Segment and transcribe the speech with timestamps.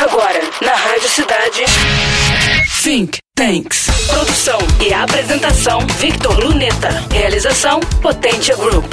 [0.00, 1.62] Agora, na Rádio Cidade.
[2.82, 3.86] Think Tanks.
[4.06, 6.88] Produção e apresentação: Victor Luneta.
[7.12, 8.90] Realização: Potência Group.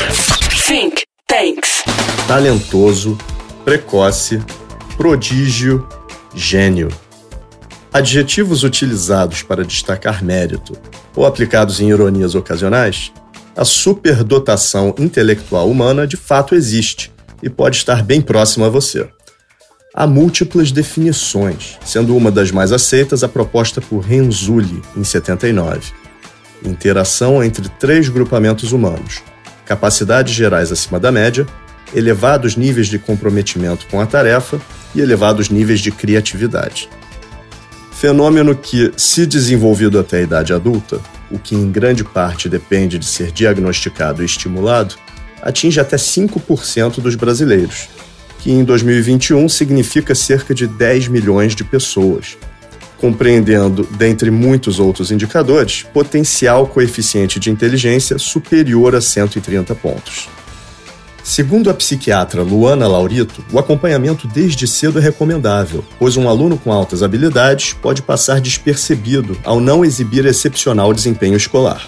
[0.67, 1.83] Think Tanks.
[2.27, 3.17] Talentoso,
[3.63, 4.43] precoce,
[4.97, 5.87] prodígio,
[6.35, 6.89] gênio.
[7.93, 10.77] Adjetivos utilizados para destacar mérito
[11.15, 13.13] ou aplicados em ironias ocasionais,
[13.55, 19.07] a superdotação intelectual humana de fato existe e pode estar bem próxima a você.
[19.99, 25.91] Há múltiplas definições, sendo uma das mais aceitas a proposta por Renzulli, em 79.
[26.63, 29.23] Interação entre três grupamentos humanos:
[29.65, 31.47] capacidades gerais acima da média,
[31.95, 34.61] elevados níveis de comprometimento com a tarefa
[34.93, 36.87] e elevados níveis de criatividade.
[37.91, 43.05] Fenômeno que, se desenvolvido até a idade adulta, o que em grande parte depende de
[43.07, 44.93] ser diagnosticado e estimulado,
[45.41, 47.89] atinge até 5% dos brasileiros,
[48.47, 52.37] que em 2021 significa cerca de 10 milhões de pessoas,
[52.97, 60.29] compreendendo, dentre muitos outros indicadores, potencial coeficiente de inteligência superior a 130 pontos.
[61.25, 66.71] Segundo a psiquiatra Luana Laurito, o acompanhamento desde cedo é recomendável, pois um aluno com
[66.71, 71.85] altas habilidades pode passar despercebido ao não exibir excepcional desempenho escolar.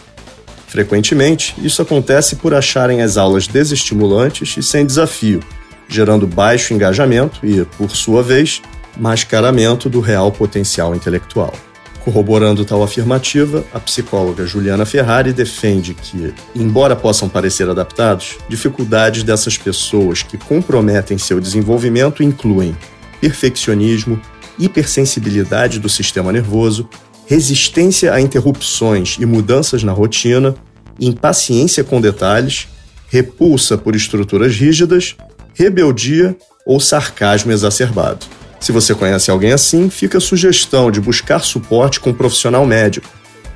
[0.68, 5.40] Frequentemente, isso acontece por acharem as aulas desestimulantes e sem desafio,
[5.90, 8.62] gerando baixo engajamento e, por sua vez,
[8.96, 11.54] mascaramento do real potencial intelectual.
[12.04, 19.58] Corroborando tal afirmativa, a psicóloga Juliana Ferrari defende que, embora possam parecer adaptados, dificuldades dessas
[19.58, 22.76] pessoas que comprometem seu desenvolvimento incluem
[23.20, 24.20] perfeccionismo,
[24.58, 26.88] hipersensibilidade do sistema nervoso,
[27.26, 30.56] resistência a interrupções e mudanças na rotina,
[31.00, 32.68] impaciência com detalhes,
[33.10, 35.16] repulsa por estruturas rígidas
[35.60, 38.26] rebeldia ou sarcasmo exacerbado.
[38.62, 43.10] Se você conhece alguém assim, fica a sugestão de buscar suporte com um profissional médico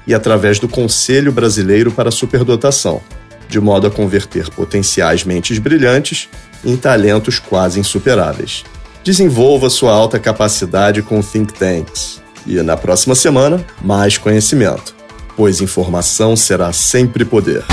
[0.06, 3.02] e através do Conselho Brasileiro para a Superdotação,
[3.48, 6.28] de modo a converter potenciais mentes brilhantes
[6.66, 8.66] em talentos quase insuperáveis.
[9.02, 12.22] Desenvolva sua alta capacidade com think tanks.
[12.46, 14.94] E na próxima semana, mais conhecimento,
[15.38, 17.64] pois informação será sempre poder.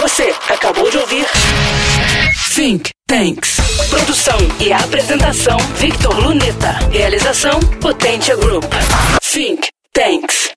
[0.00, 1.26] Você acabou de ouvir
[2.54, 3.56] Think Tanks.
[3.88, 6.72] Produção e apresentação: Victor Luneta.
[6.90, 8.64] Realização: Potência Group.
[9.22, 10.52] Think Tanks.